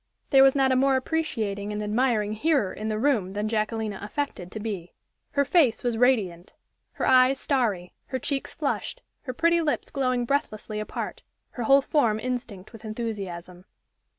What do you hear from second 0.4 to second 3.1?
was not a more appreciating and admiring hearer in the